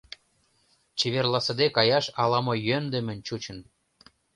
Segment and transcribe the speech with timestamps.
[0.97, 3.59] Чеверласыде каяш ала-мо йӧндымын чучын.